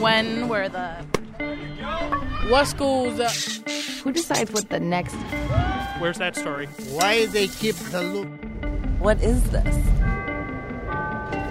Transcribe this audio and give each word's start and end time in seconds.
When 0.00 0.48
were 0.48 0.68
the. 0.68 1.04
What 2.48 2.66
schools? 2.66 3.20
Uh, 3.20 3.28
Who 4.02 4.12
decides 4.12 4.50
what 4.50 4.68
the 4.70 4.80
next. 4.80 5.14
Where's 6.00 6.18
that 6.18 6.36
story? 6.36 6.66
why 6.90 7.26
they 7.26 7.48
keep 7.48 7.76
the 7.76 8.02
loop? 8.02 8.28
What 8.98 9.22
is 9.22 9.42
this? 9.50 9.76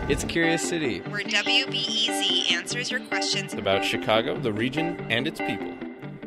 It's 0.10 0.24
Curious 0.24 0.68
City. 0.68 1.00
where 1.02 1.22
WBEZ 1.22 2.52
answers 2.52 2.90
your 2.90 3.02
questions 3.02 3.54
about 3.54 3.86
Chicago, 3.86 4.36
the 4.40 4.52
region, 4.52 5.00
and 5.12 5.28
its 5.28 5.40
people. 5.40 5.72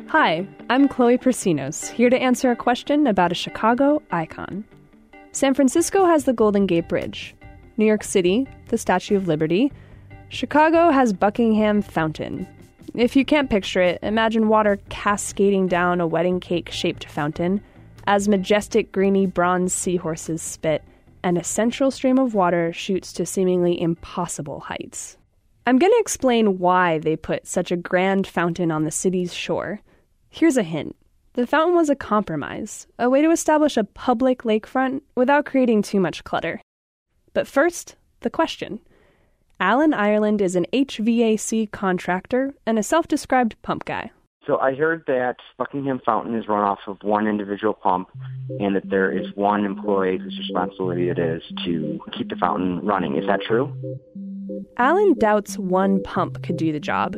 Hi, 0.07 0.47
I'm 0.69 0.87
Chloe 0.87 1.17
Prasinos, 1.17 1.89
here 1.89 2.09
to 2.09 2.17
answer 2.17 2.51
a 2.51 2.55
question 2.55 3.07
about 3.07 3.33
a 3.33 3.35
Chicago 3.35 4.01
icon. 4.11 4.63
San 5.33 5.53
Francisco 5.53 6.05
has 6.05 6.23
the 6.23 6.33
Golden 6.33 6.65
Gate 6.65 6.87
Bridge. 6.87 7.35
New 7.75 7.85
York 7.85 8.03
City, 8.03 8.47
the 8.69 8.77
Statue 8.77 9.17
of 9.17 9.27
Liberty. 9.27 9.71
Chicago 10.33 10.89
has 10.89 11.13
Buckingham 11.13 11.83
Fountain. 11.83 12.47
If 12.95 13.15
you 13.15 13.23
can't 13.23 13.51
picture 13.51 13.83
it, 13.83 13.99
imagine 14.01 14.47
water 14.47 14.79
cascading 14.89 15.67
down 15.67 16.01
a 16.01 16.07
wedding 16.07 16.39
cake 16.39 16.71
shaped 16.71 17.05
fountain 17.05 17.61
as 18.07 18.27
majestic 18.27 18.91
greeny 18.91 19.27
bronze 19.27 19.75
seahorses 19.75 20.41
spit 20.41 20.83
and 21.21 21.37
a 21.37 21.43
central 21.43 21.91
stream 21.91 22.17
of 22.17 22.33
water 22.33 22.73
shoots 22.73 23.13
to 23.13 23.27
seemingly 23.27 23.79
impossible 23.79 24.61
heights. 24.61 25.17
I'm 25.67 25.77
going 25.77 25.91
to 25.91 26.01
explain 26.01 26.57
why 26.57 26.97
they 26.97 27.15
put 27.15 27.45
such 27.45 27.71
a 27.71 27.77
grand 27.77 28.25
fountain 28.25 28.71
on 28.71 28.85
the 28.85 28.91
city's 28.91 29.35
shore. 29.35 29.81
Here's 30.31 30.57
a 30.57 30.63
hint 30.63 30.95
the 31.33 31.45
fountain 31.45 31.75
was 31.75 31.91
a 31.91 31.95
compromise, 31.95 32.87
a 32.97 33.07
way 33.07 33.21
to 33.21 33.29
establish 33.29 33.77
a 33.77 33.83
public 33.83 34.39
lakefront 34.39 35.01
without 35.13 35.45
creating 35.45 35.83
too 35.83 35.99
much 35.99 36.23
clutter. 36.23 36.59
But 37.35 37.45
first, 37.45 37.97
the 38.21 38.31
question. 38.31 38.79
Alan 39.59 39.93
Ireland 39.93 40.41
is 40.41 40.55
an 40.55 40.65
HVAC 40.73 41.71
contractor 41.71 42.53
and 42.65 42.77
a 42.77 42.83
self 42.83 43.07
described 43.07 43.55
pump 43.61 43.85
guy. 43.85 44.11
So 44.45 44.59
I 44.59 44.75
heard 44.75 45.03
that 45.07 45.37
Buckingham 45.57 46.01
Fountain 46.05 46.35
is 46.35 46.49
run 46.49 46.63
off 46.63 46.79
of 46.87 46.97
one 47.01 47.27
individual 47.27 47.73
pump 47.73 48.09
and 48.59 48.75
that 48.75 48.89
there 48.89 49.09
is 49.09 49.27
one 49.35 49.63
employee 49.63 50.17
whose 50.17 50.37
responsibility 50.37 51.07
it 51.07 51.17
is 51.17 51.41
to 51.63 51.99
keep 52.17 52.29
the 52.29 52.35
fountain 52.35 52.85
running. 52.85 53.15
Is 53.15 53.25
that 53.27 53.39
true? 53.47 53.73
Alan 54.77 55.13
doubts 55.17 55.57
one 55.57 56.03
pump 56.03 56.43
could 56.43 56.57
do 56.57 56.73
the 56.73 56.79
job. 56.79 57.15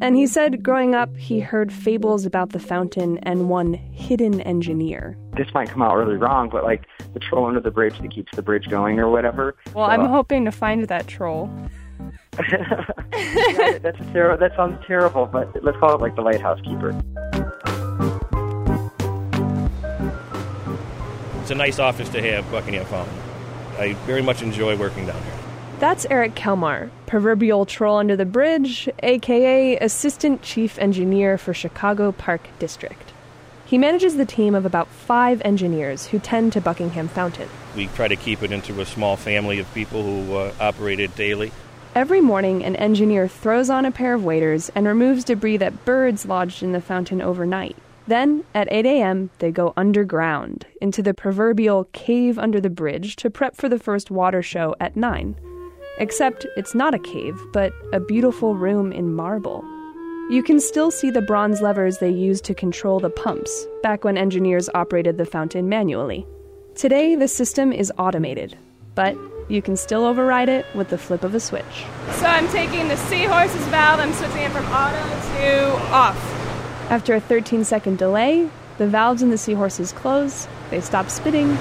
And 0.00 0.16
he 0.16 0.26
said 0.26 0.64
growing 0.64 0.96
up, 0.96 1.16
he 1.16 1.38
heard 1.38 1.72
fables 1.72 2.26
about 2.26 2.50
the 2.50 2.58
fountain 2.58 3.18
and 3.18 3.48
one 3.48 3.74
hidden 3.74 4.40
engineer. 4.40 5.16
This 5.36 5.46
might 5.54 5.70
come 5.70 5.82
out 5.82 5.94
really 5.96 6.16
wrong, 6.16 6.48
but 6.48 6.64
like 6.64 6.82
the 7.14 7.20
troll 7.20 7.46
under 7.46 7.60
the 7.60 7.70
bridge 7.70 7.98
that 8.00 8.10
keeps 8.12 8.34
the 8.36 8.42
bridge 8.42 8.68
going 8.68 8.98
or 8.98 9.08
whatever. 9.08 9.54
Well, 9.74 9.86
So, 9.86 9.90
I'm 9.92 10.04
hoping 10.06 10.44
to 10.44 10.52
find 10.52 10.86
that 10.88 11.06
troll. 11.06 11.48
yeah, 12.50 12.84
that's 13.82 13.98
ter- 14.12 14.36
that 14.36 14.52
sounds 14.56 14.78
terrible, 14.86 15.26
but 15.26 15.62
let's 15.64 15.78
call 15.78 15.94
it 15.94 16.00
like 16.00 16.16
the 16.16 16.22
lighthouse 16.22 16.60
keeper. 16.62 16.90
It's 21.40 21.50
a 21.50 21.54
nice 21.54 21.78
office 21.78 22.08
to 22.10 22.22
have, 22.22 22.50
Buckingham 22.50 22.86
Fountain. 22.86 23.14
I 23.78 23.92
very 24.06 24.22
much 24.22 24.40
enjoy 24.42 24.76
working 24.76 25.06
down 25.06 25.22
here. 25.22 25.32
That's 25.78 26.06
Eric 26.08 26.34
Kelmar, 26.34 26.88
proverbial 27.06 27.66
troll 27.66 27.98
under 27.98 28.16
the 28.16 28.24
bridge, 28.24 28.88
aka 29.02 29.76
Assistant 29.78 30.40
Chief 30.40 30.78
Engineer 30.78 31.36
for 31.36 31.52
Chicago 31.52 32.12
Park 32.12 32.48
District. 32.58 33.03
He 33.74 33.78
manages 33.78 34.16
the 34.16 34.24
team 34.24 34.54
of 34.54 34.64
about 34.64 34.86
five 34.86 35.42
engineers 35.44 36.06
who 36.06 36.20
tend 36.20 36.52
to 36.52 36.60
Buckingham 36.60 37.08
Fountain. 37.08 37.48
We 37.74 37.88
try 37.88 38.06
to 38.06 38.14
keep 38.14 38.44
it 38.44 38.52
into 38.52 38.80
a 38.80 38.86
small 38.86 39.16
family 39.16 39.58
of 39.58 39.74
people 39.74 40.04
who 40.04 40.36
uh, 40.36 40.52
operate 40.60 41.00
it 41.00 41.16
daily. 41.16 41.50
Every 41.92 42.20
morning, 42.20 42.64
an 42.64 42.76
engineer 42.76 43.26
throws 43.26 43.70
on 43.70 43.84
a 43.84 43.90
pair 43.90 44.14
of 44.14 44.24
waders 44.24 44.70
and 44.76 44.86
removes 44.86 45.24
debris 45.24 45.56
that 45.56 45.84
birds 45.84 46.24
lodged 46.24 46.62
in 46.62 46.70
the 46.70 46.80
fountain 46.80 47.20
overnight. 47.20 47.76
Then, 48.06 48.44
at 48.54 48.68
8 48.70 48.86
a.m., 48.86 49.30
they 49.40 49.50
go 49.50 49.74
underground 49.76 50.66
into 50.80 51.02
the 51.02 51.12
proverbial 51.12 51.88
cave 51.92 52.38
under 52.38 52.60
the 52.60 52.70
bridge 52.70 53.16
to 53.16 53.28
prep 53.28 53.56
for 53.56 53.68
the 53.68 53.80
first 53.80 54.08
water 54.08 54.40
show 54.40 54.76
at 54.78 54.94
9. 54.94 55.34
Except 55.98 56.46
it's 56.56 56.76
not 56.76 56.94
a 56.94 57.00
cave, 57.00 57.36
but 57.52 57.72
a 57.92 57.98
beautiful 57.98 58.54
room 58.54 58.92
in 58.92 59.12
marble. 59.12 59.64
You 60.30 60.42
can 60.42 60.58
still 60.58 60.90
see 60.90 61.10
the 61.10 61.20
bronze 61.20 61.60
levers 61.60 61.98
they 61.98 62.08
used 62.10 62.44
to 62.46 62.54
control 62.54 62.98
the 62.98 63.10
pumps, 63.10 63.66
back 63.82 64.04
when 64.04 64.16
engineers 64.16 64.70
operated 64.74 65.18
the 65.18 65.26
fountain 65.26 65.68
manually. 65.68 66.26
Today, 66.74 67.14
the 67.14 67.28
system 67.28 67.72
is 67.72 67.92
automated, 67.98 68.56
but 68.94 69.16
you 69.48 69.60
can 69.60 69.76
still 69.76 70.04
override 70.04 70.48
it 70.48 70.64
with 70.74 70.88
the 70.88 70.96
flip 70.96 71.24
of 71.24 71.34
a 71.34 71.40
switch. 71.40 71.84
So 72.12 72.24
I'm 72.26 72.48
taking 72.48 72.88
the 72.88 72.96
seahorse's 72.96 73.66
valve, 73.66 74.00
I'm 74.00 74.14
switching 74.14 74.38
it 74.38 74.50
from 74.50 74.64
auto 74.66 74.96
to 74.96 75.72
off. 75.92 76.16
After 76.90 77.14
a 77.14 77.20
13 77.20 77.62
second 77.64 77.98
delay, 77.98 78.48
the 78.78 78.86
valves 78.86 79.20
in 79.22 79.28
the 79.30 79.38
seahorses 79.38 79.92
close, 79.92 80.48
they 80.70 80.80
stop 80.80 81.10
spitting, 81.10 81.54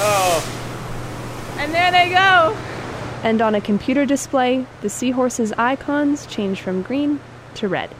Oh, 0.00 1.54
And 1.58 1.74
there 1.74 1.90
they 1.90 2.10
go. 2.10 2.56
and 3.24 3.42
on 3.42 3.56
a 3.56 3.60
computer 3.60 4.06
display, 4.06 4.64
the 4.82 4.88
seahorses' 4.88 5.52
icons 5.58 6.26
change 6.26 6.60
from 6.60 6.82
green 6.82 7.18
to 7.58 7.68
red. 7.68 7.90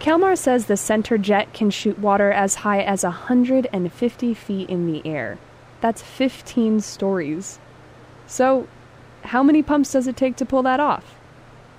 Kalmar 0.00 0.36
says 0.36 0.66
the 0.66 0.76
center 0.76 1.18
jet 1.18 1.52
can 1.52 1.70
shoot 1.70 1.98
water 1.98 2.30
as 2.30 2.56
high 2.56 2.80
as 2.80 3.02
150 3.02 4.34
feet 4.34 4.70
in 4.70 4.90
the 4.90 5.04
air. 5.06 5.38
That's 5.80 6.02
15 6.02 6.80
stories. 6.80 7.58
So, 8.26 8.68
how 9.24 9.42
many 9.42 9.62
pumps 9.62 9.92
does 9.92 10.06
it 10.06 10.16
take 10.16 10.36
to 10.36 10.46
pull 10.46 10.62
that 10.62 10.80
off? 10.80 11.14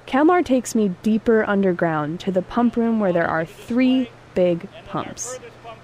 Kalmar 0.05 0.43
takes 0.43 0.75
me 0.75 0.95
deeper 1.03 1.47
underground 1.47 2.19
to 2.21 2.31
the 2.31 2.41
pump 2.41 2.75
room 2.75 2.99
where 2.99 3.13
there 3.13 3.27
are 3.27 3.45
three 3.45 4.09
big 4.35 4.67
pumps. 4.85 5.39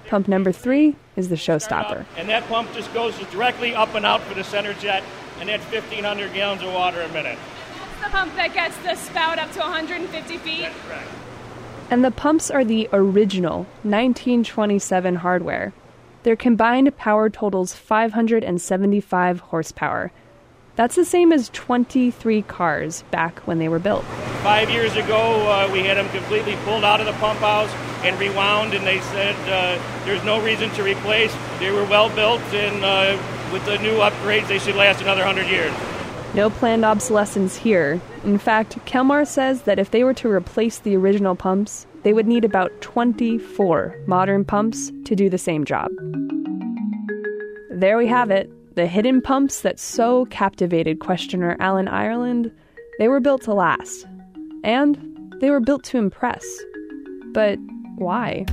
Pump 0.07 0.27
number 0.27 0.51
three 0.51 0.95
is 1.16 1.29
the 1.29 1.35
showstopper. 1.35 2.06
And 2.17 2.27
that 2.29 2.47
pump 2.47 2.73
just 2.73 2.94
goes 2.94 3.17
directly 3.31 3.73
up 3.73 3.95
and 3.95 4.06
out 4.06 4.22
for 4.22 4.33
the 4.33 4.44
center 4.44 4.73
jet, 4.73 5.03
and 5.39 5.47
that's 5.50 5.63
1,500 5.66 6.33
gallons 6.33 6.63
of 6.63 6.73
water 6.73 7.01
a 7.01 7.09
minute. 7.09 7.38
That's 7.77 8.03
the 8.03 8.17
pump 8.17 8.35
that 8.35 8.53
gets 8.53 8.77
the 8.77 8.95
spout 8.95 9.39
up 9.39 9.51
to 9.53 9.59
150 9.59 10.38
feet. 10.38 10.62
That's 10.62 10.81
correct. 10.88 11.07
And 11.90 12.03
the 12.03 12.12
pumps 12.12 12.50
are 12.50 12.66
the 12.66 12.90
original 12.91 13.68
1927 13.84 15.16
hardware. 15.16 15.73
Their 16.23 16.35
combined 16.35 16.97
power 16.97 17.29
totals 17.29 17.73
575 17.73 19.40
horsepower. 19.40 20.12
That's 20.75 20.95
the 20.95 21.06
same 21.06 21.31
as 21.31 21.50
23 21.50 22.41
cars 22.41 23.03
back 23.12 23.40
when 23.41 23.59
they 23.59 23.69
were 23.69 23.79
built. 23.79 24.03
Five 24.41 24.69
years 24.72 24.95
ago, 24.95 25.47
uh, 25.47 25.69
we 25.72 25.79
had 25.79 25.97
them 25.97 26.09
completely 26.09 26.56
pulled 26.66 26.84
out 26.84 27.00
of 27.00 27.06
the 27.06 27.13
pump 27.13 27.40
house 27.40 27.72
and 28.03 28.19
rewound, 28.19 28.74
and 28.74 28.85
they 28.85 29.00
said 29.00 29.35
uh, 29.47 29.81
there's 30.06 30.24
no 30.24 30.44
reason 30.44 30.69
to 30.72 30.84
replace. 30.84 31.34
They 31.59 31.72
were 31.72 31.85
well 31.85 32.13
built, 32.13 32.41
and 32.53 32.84
uh, 32.84 33.18
with 33.53 33.63
the 33.66 33.78
new 33.78 34.00
upgrades, 34.00 34.47
they 34.47 34.59
should 34.59 34.75
last 34.75 35.01
another 35.01 35.24
100 35.24 35.50
years. 35.50 35.72
No 36.35 36.50
planned 36.50 36.84
obsolescence 36.84 37.56
here. 37.56 38.01
In 38.25 38.38
fact, 38.38 38.78
Kelmar 38.85 39.25
says 39.25 39.62
that 39.62 39.79
if 39.79 39.91
they 39.91 40.03
were 40.03 40.13
to 40.16 40.29
replace 40.29 40.79
the 40.79 40.97
original 40.97 41.34
pumps, 41.34 41.88
they 42.03 42.12
would 42.12 42.28
need 42.28 42.44
about 42.44 42.73
24 42.81 43.96
modern 44.06 44.44
pumps 44.44 44.91
to 45.06 45.16
do 45.16 45.29
the 45.29 45.38
same 45.38 45.63
job. 45.63 45.90
There 47.69 47.97
we 47.97 48.07
have 48.07 48.31
it. 48.31 48.51
The 48.75 48.85
hidden 48.85 49.22
pumps 49.22 49.62
that 49.62 49.79
so 49.79 50.25
captivated 50.25 51.00
questioner 51.00 51.56
Alan 51.62 51.88
Ireland, 51.88 52.51
they 53.00 53.07
were 53.07 53.22
built 53.22 53.44
to 53.44 53.53
last. 53.53 54.06
And 54.66 55.34
they 55.40 55.50
were 55.50 55.62
built 55.62 55.85
to 55.85 55.97
impress. 55.97 56.45
But 57.31 57.57
why? 57.95 58.45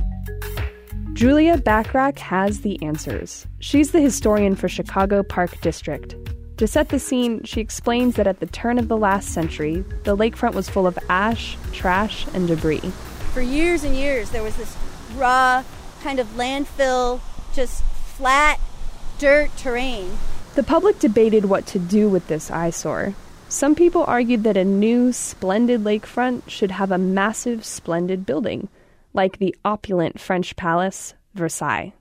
Julia 1.11 1.57
Bachrach 1.57 2.17
has 2.19 2.61
the 2.61 2.81
answers. 2.81 3.45
She's 3.59 3.91
the 3.91 3.99
historian 3.99 4.55
for 4.55 4.69
Chicago 4.69 5.21
Park 5.21 5.59
District. 5.59 6.15
To 6.63 6.67
set 6.67 6.87
the 6.87 6.97
scene, 6.97 7.43
she 7.43 7.59
explains 7.59 8.15
that 8.15 8.25
at 8.25 8.39
the 8.39 8.45
turn 8.45 8.79
of 8.79 8.87
the 8.87 8.95
last 8.95 9.33
century, 9.33 9.83
the 10.05 10.15
lakefront 10.15 10.53
was 10.53 10.69
full 10.69 10.87
of 10.87 10.97
ash, 11.09 11.57
trash, 11.73 12.25
and 12.33 12.47
debris. 12.47 12.93
For 13.33 13.41
years 13.41 13.83
and 13.83 13.93
years, 13.93 14.29
there 14.29 14.43
was 14.43 14.55
this 14.55 14.73
raw, 15.17 15.65
kind 16.03 16.19
of 16.19 16.27
landfill, 16.37 17.19
just 17.53 17.83
flat 17.83 18.61
dirt 19.19 19.49
terrain. 19.57 20.17
The 20.55 20.63
public 20.63 20.99
debated 20.99 21.43
what 21.49 21.65
to 21.67 21.79
do 21.79 22.07
with 22.07 22.29
this 22.29 22.49
eyesore. 22.49 23.13
Some 23.49 23.75
people 23.75 24.05
argued 24.05 24.45
that 24.45 24.55
a 24.55 24.63
new, 24.63 25.11
splendid 25.11 25.83
lakefront 25.83 26.49
should 26.49 26.71
have 26.71 26.91
a 26.93 26.97
massive, 26.97 27.65
splendid 27.65 28.25
building, 28.25 28.69
like 29.13 29.37
the 29.37 29.53
opulent 29.65 30.17
French 30.17 30.55
palace, 30.55 31.13
Versailles. 31.33 31.91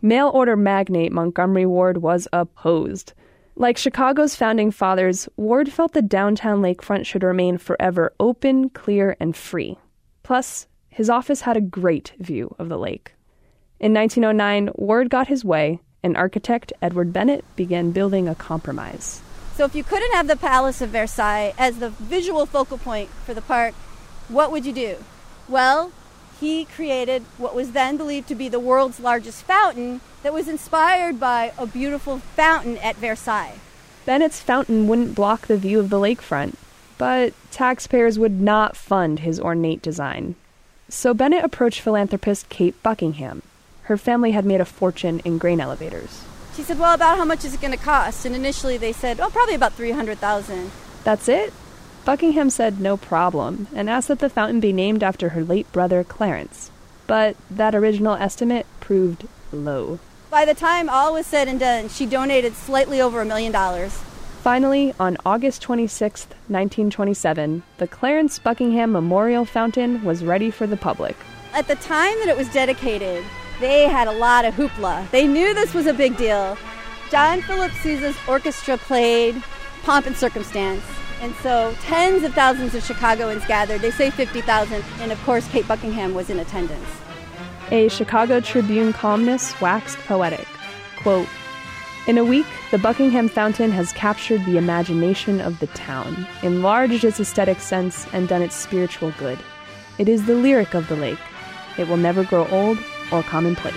Mail 0.00 0.30
order 0.32 0.56
magnate 0.56 1.12
Montgomery 1.12 1.66
Ward 1.66 1.98
was 1.98 2.26
opposed. 2.32 3.12
Like 3.60 3.76
Chicago's 3.76 4.36
founding 4.36 4.70
fathers, 4.70 5.28
Ward 5.36 5.72
felt 5.72 5.92
the 5.92 6.00
downtown 6.00 6.62
lakefront 6.62 7.06
should 7.06 7.24
remain 7.24 7.58
forever 7.58 8.12
open, 8.20 8.70
clear, 8.70 9.16
and 9.18 9.34
free. 9.34 9.76
Plus, 10.22 10.68
his 10.90 11.10
office 11.10 11.40
had 11.40 11.56
a 11.56 11.60
great 11.60 12.12
view 12.20 12.54
of 12.60 12.68
the 12.68 12.78
lake. 12.78 13.16
In 13.80 13.92
1909, 13.92 14.70
Ward 14.76 15.10
got 15.10 15.26
his 15.26 15.44
way, 15.44 15.80
and 16.04 16.16
architect 16.16 16.72
Edward 16.80 17.12
Bennett 17.12 17.44
began 17.56 17.90
building 17.90 18.28
a 18.28 18.36
compromise. 18.36 19.22
So 19.56 19.64
if 19.64 19.74
you 19.74 19.82
couldn't 19.82 20.14
have 20.14 20.28
the 20.28 20.36
Palace 20.36 20.80
of 20.80 20.90
Versailles 20.90 21.52
as 21.58 21.80
the 21.80 21.90
visual 21.90 22.46
focal 22.46 22.78
point 22.78 23.10
for 23.26 23.34
the 23.34 23.42
park, 23.42 23.74
what 24.28 24.52
would 24.52 24.66
you 24.66 24.72
do? 24.72 24.98
Well, 25.48 25.90
he 26.40 26.64
created 26.64 27.24
what 27.36 27.54
was 27.54 27.72
then 27.72 27.96
believed 27.96 28.28
to 28.28 28.34
be 28.34 28.48
the 28.48 28.60
world's 28.60 29.00
largest 29.00 29.42
fountain 29.42 30.00
that 30.22 30.32
was 30.32 30.48
inspired 30.48 31.18
by 31.18 31.52
a 31.58 31.66
beautiful 31.66 32.18
fountain 32.18 32.76
at 32.78 32.96
Versailles. 32.96 33.58
Bennett's 34.04 34.40
fountain 34.40 34.88
wouldn't 34.88 35.14
block 35.14 35.46
the 35.46 35.56
view 35.56 35.80
of 35.80 35.90
the 35.90 35.98
lakefront, 35.98 36.54
but 36.96 37.34
taxpayers 37.50 38.18
would 38.18 38.40
not 38.40 38.76
fund 38.76 39.20
his 39.20 39.38
ornate 39.38 39.82
design. 39.82 40.34
So 40.88 41.12
Bennett 41.12 41.44
approached 41.44 41.80
philanthropist 41.80 42.48
Kate 42.48 42.80
Buckingham. 42.82 43.42
Her 43.82 43.96
family 43.96 44.32
had 44.32 44.44
made 44.44 44.60
a 44.60 44.64
fortune 44.64 45.20
in 45.24 45.38
grain 45.38 45.60
elevators. 45.60 46.22
She 46.56 46.62
said, 46.62 46.78
"Well, 46.78 46.94
about 46.94 47.18
how 47.18 47.24
much 47.24 47.44
is 47.44 47.54
it 47.54 47.60
going 47.60 47.76
to 47.76 47.78
cost?" 47.78 48.24
And 48.24 48.34
initially 48.34 48.78
they 48.78 48.92
said, 48.92 49.20
"Oh, 49.20 49.30
probably 49.30 49.54
about 49.54 49.74
300,000." 49.74 50.70
That's 51.04 51.28
it? 51.28 51.52
Buckingham 52.04 52.50
said 52.50 52.80
no 52.80 52.96
problem 52.96 53.68
and 53.74 53.90
asked 53.90 54.08
that 54.08 54.18
the 54.18 54.30
fountain 54.30 54.60
be 54.60 54.72
named 54.72 55.02
after 55.02 55.30
her 55.30 55.44
late 55.44 55.70
brother 55.72 56.02
Clarence. 56.04 56.70
But 57.06 57.36
that 57.50 57.74
original 57.74 58.14
estimate 58.14 58.66
proved 58.80 59.26
low. 59.52 59.98
By 60.30 60.44
the 60.44 60.54
time 60.54 60.88
all 60.88 61.14
was 61.14 61.26
said 61.26 61.48
and 61.48 61.58
done, 61.58 61.88
she 61.88 62.06
donated 62.06 62.54
slightly 62.54 63.00
over 63.00 63.20
a 63.20 63.24
million 63.24 63.52
dollars. 63.52 64.02
Finally, 64.42 64.94
on 65.00 65.16
August 65.26 65.62
26, 65.62 66.26
1927, 66.48 67.62
the 67.78 67.88
Clarence 67.88 68.38
Buckingham 68.38 68.92
Memorial 68.92 69.44
Fountain 69.44 70.04
was 70.04 70.24
ready 70.24 70.50
for 70.50 70.66
the 70.66 70.76
public. 70.76 71.16
At 71.52 71.66
the 71.66 71.76
time 71.76 72.18
that 72.20 72.28
it 72.28 72.36
was 72.36 72.48
dedicated, 72.52 73.24
they 73.60 73.88
had 73.88 74.06
a 74.06 74.12
lot 74.12 74.44
of 74.44 74.54
hoopla. 74.54 75.10
They 75.10 75.26
knew 75.26 75.54
this 75.54 75.74
was 75.74 75.86
a 75.86 75.94
big 75.94 76.16
deal. 76.16 76.56
John 77.10 77.42
Philip 77.42 77.72
Sousa's 77.82 78.16
orchestra 78.28 78.76
played 78.76 79.42
Pomp 79.82 80.06
and 80.06 80.16
Circumstance. 80.16 80.84
And 81.20 81.34
so 81.36 81.74
tens 81.80 82.22
of 82.22 82.32
thousands 82.34 82.74
of 82.74 82.84
Chicagoans 82.84 83.44
gathered. 83.46 83.80
They 83.80 83.90
say 83.90 84.10
50,000. 84.10 84.84
And 85.00 85.12
of 85.12 85.22
course, 85.24 85.48
Kate 85.48 85.66
Buckingham 85.66 86.14
was 86.14 86.30
in 86.30 86.38
attendance. 86.38 86.88
A 87.70 87.88
Chicago 87.88 88.40
Tribune 88.40 88.92
columnist 88.92 89.60
waxed 89.60 89.98
poetic. 89.98 90.46
Quote, 91.02 91.28
in 92.06 92.16
a 92.16 92.24
week, 92.24 92.46
the 92.70 92.78
Buckingham 92.78 93.28
Fountain 93.28 93.70
has 93.72 93.92
captured 93.92 94.42
the 94.46 94.56
imagination 94.56 95.42
of 95.42 95.58
the 95.58 95.66
town, 95.68 96.26
enlarged 96.42 97.04
its 97.04 97.20
aesthetic 97.20 97.60
sense, 97.60 98.06
and 98.14 98.26
done 98.26 98.40
its 98.40 98.56
spiritual 98.56 99.12
good. 99.18 99.38
It 99.98 100.08
is 100.08 100.24
the 100.24 100.34
lyric 100.34 100.72
of 100.72 100.88
the 100.88 100.96
lake. 100.96 101.18
It 101.76 101.86
will 101.86 101.98
never 101.98 102.24
grow 102.24 102.46
old 102.48 102.78
or 103.12 103.22
commonplace. 103.22 103.74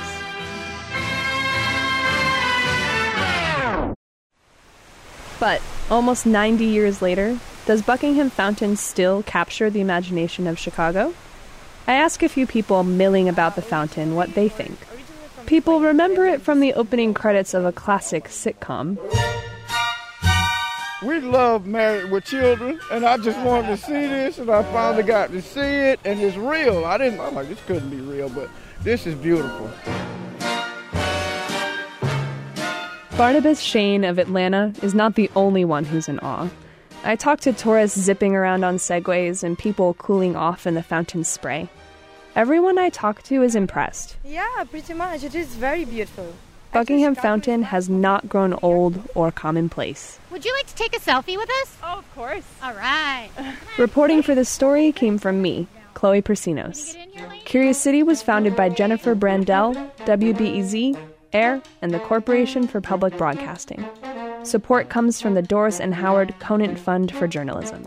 But 5.42 5.62
almost 5.92 6.26
90 6.26 6.66
years 6.66 7.02
later, 7.02 7.38
does 7.66 7.82
Buckingham 7.82 8.30
Fountain 8.30 8.78
still 8.78 9.22
capture 9.24 9.70
the 9.70 9.82
imagination 9.82 10.48
of 10.48 10.58
Chicago? 10.58 11.14
I 11.86 11.94
ask 11.94 12.24
a 12.24 12.30
few 12.30 12.48
people 12.48 12.84
milling 12.84 13.28
about 13.28 13.56
the 13.56 13.62
fountain 13.62 14.16
what 14.16 14.34
they 14.34 14.48
think. 14.48 14.78
People 15.46 15.82
remember 15.82 16.26
it 16.26 16.42
from 16.42 16.62
the 16.62 16.74
opening 16.74 17.14
credits 17.14 17.54
of 17.54 17.66
a 17.66 17.72
classic 17.72 18.26
sitcom. 18.26 18.98
We 21.04 21.20
love 21.20 21.66
Married 21.66 22.12
with 22.12 22.26
Children, 22.26 22.80
and 22.92 23.06
I 23.06 23.18
just 23.18 23.40
wanted 23.40 23.68
to 23.68 23.78
see 23.78 23.92
this, 23.92 24.38
and 24.38 24.50
I 24.50 24.64
finally 24.72 25.04
got 25.04 25.32
to 25.32 25.42
see 25.42 25.60
it, 25.60 26.00
and 26.06 26.20
it's 26.22 26.38
real. 26.38 26.86
I 26.86 27.00
didn't, 27.00 27.20
I'm 27.20 27.34
like, 27.34 27.50
this 27.50 27.60
couldn't 27.66 27.90
be 27.90 28.00
real, 28.00 28.30
but 28.30 28.50
this 28.82 29.08
is 29.08 29.16
beautiful. 29.16 29.70
Barnabas 33.18 33.60
Shane 33.60 34.04
of 34.04 34.18
Atlanta 34.18 34.74
is 34.82 34.96
not 34.96 35.16
the 35.16 35.30
only 35.36 35.66
one 35.66 35.84
who's 35.86 36.08
in 36.08 36.20
awe. 36.20 36.50
I 37.04 37.16
talked 37.16 37.44
to 37.44 37.54
tourists 37.54 38.00
zipping 38.00 38.36
around 38.36 38.64
on 38.64 38.78
segways 38.78 39.44
and 39.44 39.58
people 39.58 39.94
cooling 39.96 40.36
off 40.36 40.66
in 40.66 40.76
the 40.76 40.84
fountain 40.84 41.24
spray. 41.24 41.70
Everyone 42.36 42.78
I 42.78 42.90
talk 42.90 43.22
to 43.24 43.44
is 43.44 43.56
impressed. 43.56 44.16
Yeah, 44.24 44.46
pretty 44.70 44.94
much. 44.94 45.24
It 45.24 45.36
is 45.36 45.56
very 45.56 45.84
beautiful. 45.84 46.34
Buckingham 46.72 47.16
Fountain 47.16 47.64
has 47.64 47.90
not 47.90 48.30
grown 48.30 48.58
old 48.62 49.10
or 49.14 49.30
commonplace. 49.30 50.18
Would 50.32 50.46
you 50.46 50.54
like 50.54 50.68
to 50.68 50.76
take 50.76 50.96
a 50.96 51.00
selfie 51.00 51.36
with 51.36 51.50
us? 51.64 51.78
Oh, 51.84 52.00
of 52.00 52.16
course. 52.16 52.46
All 52.64 52.74
right. 52.74 53.30
Reporting 53.78 54.22
for 54.22 54.34
this 54.34 54.48
story 54.48 54.94
came 54.94 55.18
from 55.18 55.42
me, 55.42 55.68
Chloe 55.96 56.22
Prasinos. 56.22 56.96
Curious 57.44 57.78
City 57.78 58.04
was 58.04 58.22
founded 58.22 58.56
by 58.56 58.70
Jennifer 58.70 59.16
Brandel, 59.16 59.76
WBEZ, 60.06 60.98
AIR, 61.34 61.62
and 61.82 61.94
the 61.94 62.00
Corporation 62.00 62.68
for 62.68 62.82
Public 62.82 63.18
Broadcasting. 63.18 63.86
Support 64.44 64.90
comes 64.90 65.22
from 65.22 65.34
the 65.34 65.42
Doris 65.42 65.80
and 65.80 65.94
Howard 65.94 66.34
Conant 66.40 66.80
Fund 66.80 67.12
for 67.14 67.28
Journalism. 67.28 67.84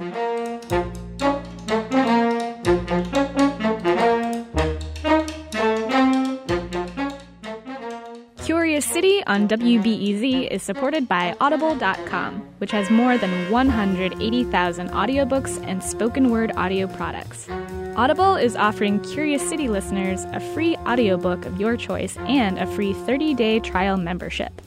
Curious 8.44 8.85
City 8.85 9.23
on 9.26 9.49
WBEZ 9.49 10.49
is 10.50 10.62
supported 10.62 11.08
by 11.08 11.35
Audible.com, 11.41 12.41
which 12.58 12.70
has 12.70 12.91
more 12.91 13.17
than 13.19 13.50
180,000 13.50 14.91
audiobooks 14.91 15.62
and 15.67 15.82
spoken 15.82 16.31
word 16.31 16.52
audio 16.56 16.87
products. 16.87 17.49
Audible 17.96 18.35
is 18.35 18.56
offering 18.56 18.99
Curious 19.00 19.49
City 19.49 19.69
listeners 19.69 20.25
a 20.32 20.41
free 20.52 20.75
audiobook 20.79 21.46
of 21.46 21.61
your 21.61 21.76
choice 21.76 22.17
and 22.26 22.58
a 22.58 22.67
free 22.67 22.93
30-day 22.93 23.61
trial 23.61 23.96
membership. 23.96 24.61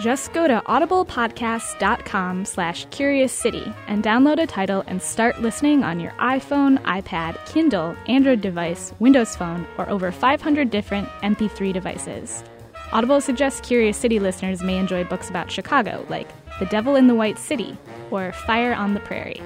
Just 0.00 0.34
go 0.34 0.46
to 0.46 0.60
audiblepodcast.com 0.66 2.44
slash 2.44 2.84
curious 2.90 3.32
city 3.32 3.72
and 3.86 4.04
download 4.04 4.42
a 4.42 4.46
title 4.46 4.84
and 4.86 5.00
start 5.00 5.40
listening 5.40 5.82
on 5.82 5.98
your 5.98 6.10
iPhone, 6.12 6.78
iPad, 6.82 7.42
Kindle, 7.46 7.96
Android 8.06 8.42
device, 8.42 8.92
Windows 8.98 9.34
Phone, 9.34 9.66
or 9.78 9.88
over 9.88 10.12
500 10.12 10.68
different 10.68 11.08
MP3 11.22 11.72
devices. 11.72 12.44
Audible 12.92 13.22
suggests 13.22 13.66
Curious 13.66 13.96
City 13.96 14.18
listeners 14.18 14.62
may 14.62 14.76
enjoy 14.76 15.04
books 15.04 15.30
about 15.30 15.50
Chicago, 15.50 16.04
like 16.10 16.28
The 16.58 16.66
Devil 16.66 16.96
in 16.96 17.06
the 17.06 17.14
White 17.14 17.38
City 17.38 17.78
or 18.10 18.32
Fire 18.32 18.74
on 18.74 18.92
the 18.92 19.00
Prairie. 19.00 19.40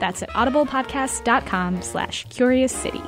That's 0.00 0.22
at 0.22 0.30
audiblepodcast.com 0.30 1.82
slash 1.82 2.26
curious 2.30 2.72
city. 2.72 3.02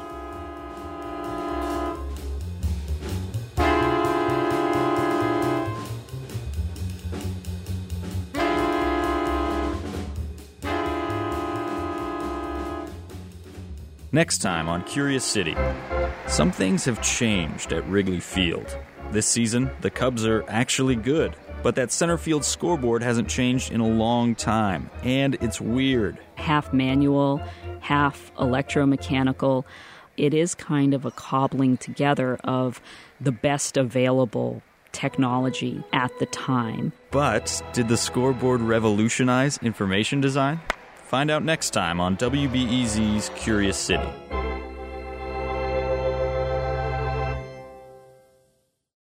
Next 14.15 14.39
time 14.43 14.69
on 14.69 14.85
Curious 14.85 15.25
City. 15.25 15.57
Some 16.27 16.53
things 16.53 16.85
have 16.85 17.01
changed 17.01 17.73
at 17.73 17.89
Wrigley 17.89 18.21
Field. 18.21 18.79
This 19.11 19.27
season, 19.27 19.71
the 19.81 19.91
Cubs 19.91 20.27
are 20.27 20.45
actually 20.49 20.97
good, 20.97 21.35
but 21.63 21.75
that 21.77 21.93
center 21.93 22.19
field 22.19 22.45
scoreboard 22.45 23.03
hasn't 23.03 23.29
changed 23.29 23.73
in 23.73 23.81
a 23.81 23.87
long 23.87 24.35
time, 24.35 24.91
and 25.03 25.37
it's 25.41 25.61
weird. 25.61 26.19
Half 26.35 26.73
manual, 26.73 27.41
half 27.81 28.33
electromechanical. 28.37 29.65
It 30.17 30.35
is 30.35 30.55
kind 30.55 30.95
of 30.95 31.05
a 31.05 31.11
cobbling 31.11 31.77
together 31.77 32.37
of 32.45 32.81
the 33.21 33.33
best 33.33 33.77
available 33.77 34.63
technology 34.93 35.83
at 35.93 36.17
the 36.19 36.27
time. 36.27 36.93
But 37.11 37.63
did 37.73 37.89
the 37.89 37.97
scoreboard 37.97 38.61
revolutionize 38.61 39.59
information 39.59 40.21
design? 40.21 40.61
Find 41.05 41.31
out 41.31 41.45
next 41.45 41.71
time 41.71 42.01
on 42.01 42.17
WBEZ's 42.17 43.31
Curious 43.37 43.77
City. 43.77 44.09